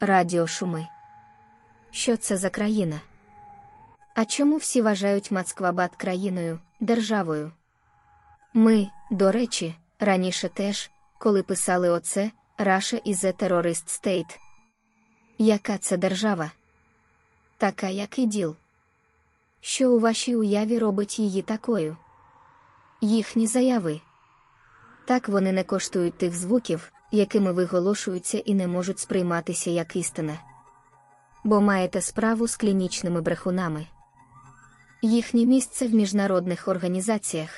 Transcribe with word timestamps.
Радіошуми. 0.00 0.88
Що 1.90 2.16
це 2.16 2.36
за 2.36 2.50
країна? 2.50 3.00
А 4.14 4.24
чому 4.24 4.56
всі 4.56 4.82
вважають 4.82 5.30
Мацквабад 5.30 5.96
країною, 5.96 6.60
державою? 6.80 7.52
Ми, 8.54 8.90
до 9.10 9.32
речі, 9.32 9.74
раніше 10.00 10.48
теж, 10.48 10.90
коли 11.18 11.42
писали 11.42 11.90
оце, 11.90 12.30
Russia 12.58 13.08
is 13.08 13.24
a 13.24 13.32
terrorist 13.32 13.86
state. 13.86 14.38
Яка 15.38 15.78
це 15.78 15.96
держава? 15.96 16.50
Така, 17.56 17.88
як 17.88 18.18
і 18.18 18.26
діл. 18.26 18.56
Що 19.60 19.92
у 19.92 19.98
вашій 19.98 20.36
уяві 20.36 20.78
робить 20.78 21.18
її 21.18 21.42
такою? 21.42 21.96
Їхні 23.00 23.46
заяви. 23.46 24.00
Так 25.08 25.28
вони 25.28 25.52
не 25.52 25.64
коштують 25.64 26.18
тих 26.18 26.34
звуків, 26.34 26.92
якими 27.12 27.52
виголошуються 27.52 28.38
і 28.38 28.54
не 28.54 28.66
можуть 28.66 28.98
сприйматися 28.98 29.70
як 29.70 29.96
істина. 29.96 30.38
Бо 31.44 31.60
маєте 31.60 32.00
справу 32.00 32.48
з 32.48 32.56
клінічними 32.56 33.20
брехунами. 33.20 33.86
Їхнє 35.02 35.44
місце 35.44 35.86
в 35.86 35.94
міжнародних 35.94 36.68
організаціях. 36.68 37.50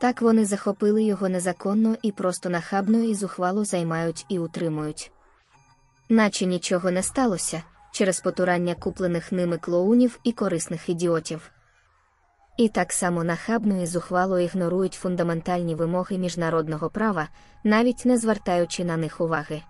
Так 0.00 0.22
вони 0.22 0.44
захопили 0.44 1.02
його 1.02 1.28
незаконно 1.28 1.96
і 2.02 2.12
просто 2.12 2.50
нахабно 2.50 2.98
і 2.98 3.14
зухвало 3.14 3.64
займають 3.64 4.26
і 4.28 4.38
утримують. 4.38 5.12
Наче 6.08 6.46
нічого 6.46 6.90
не 6.90 7.02
сталося 7.02 7.62
через 7.92 8.20
потурання 8.20 8.74
куплених 8.74 9.32
ними 9.32 9.58
клоунів 9.58 10.18
і 10.24 10.32
корисних 10.32 10.88
ідіотів. 10.88 11.53
І 12.56 12.68
так 12.68 12.92
само 12.92 13.24
нахабно 13.24 13.82
і 13.82 13.86
зухвало 13.86 14.40
ігнорують 14.40 14.94
фундаментальні 14.94 15.74
вимоги 15.74 16.18
міжнародного 16.18 16.90
права, 16.90 17.28
навіть 17.64 18.04
не 18.04 18.18
звертаючи 18.18 18.84
на 18.84 18.96
них 18.96 19.20
уваги. 19.20 19.62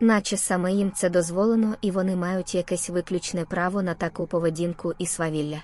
Наче 0.00 0.36
саме 0.36 0.72
їм 0.72 0.92
це 0.92 1.10
дозволено 1.10 1.76
і 1.80 1.90
вони 1.90 2.16
мають 2.16 2.54
якесь 2.54 2.90
виключне 2.90 3.44
право 3.44 3.82
на 3.82 3.94
таку 3.94 4.26
поведінку 4.26 4.94
і 4.98 5.06
свавілля. 5.06 5.62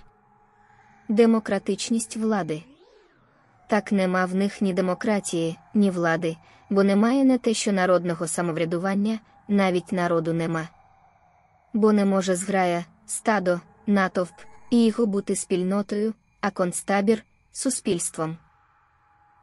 Демократичність 1.09 2.17
влади. 2.17 2.63
Так 3.69 3.93
нема 3.93 4.25
в 4.25 4.35
них 4.35 4.63
ні 4.63 4.73
демократії, 4.73 5.59
ні 5.75 5.91
влади, 5.91 6.37
бо 6.71 6.83
немає 6.83 7.25
не 7.25 7.39
те, 7.39 7.55
що 7.55 7.73
народного 7.73 8.27
самоврядування, 8.27 9.19
навіть 9.49 9.93
народу 9.93 10.33
нема. 10.33 10.69
Бо 11.73 11.93
не 11.93 12.05
може 12.05 12.35
зграя, 12.35 12.85
стадо, 13.07 13.61
натовп 13.87 14.35
і 14.71 14.85
його 14.87 15.07
бути 15.07 15.37
спільнотою, 15.37 16.15
а 16.47 16.51
концтабір 16.51 17.23
суспільством. 17.53 18.37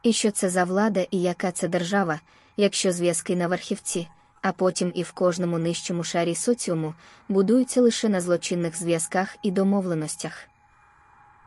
І 0.04 0.14
що 0.14 0.32
це 0.32 0.50
за 0.50 0.64
влада 0.64 1.06
і 1.12 1.22
яка 1.22 1.52
це 1.52 1.68
держава, 1.68 2.20
якщо 2.58 2.92
зв'язки 2.92 3.36
на 3.36 3.48
верхівці, 3.48 4.08
а 4.42 4.52
потім 4.52 4.92
і 4.96 5.04
в 5.04 5.12
кожному 5.12 5.58
нижчому 5.58 6.04
шарі 6.04 6.36
соціуму 6.36 6.94
будуються 7.30 7.82
лише 7.82 8.10
на 8.10 8.22
злочинних 8.22 8.78
зв'язках 8.78 9.36
і 9.44 9.52
домовленостях 9.52 10.34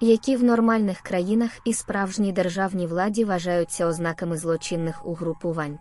які 0.01 0.37
в 0.37 0.45
нормальних 0.45 1.01
країнах 1.01 1.51
і 1.65 1.75
справжній 1.75 2.33
державній 2.33 2.87
владі 2.87 3.25
вважаються 3.25 3.87
ознаками 3.87 4.37
злочинних 4.37 5.07
угрупувань. 5.07 5.79